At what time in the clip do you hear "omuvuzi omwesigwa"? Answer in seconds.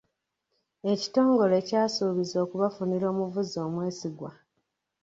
3.13-4.31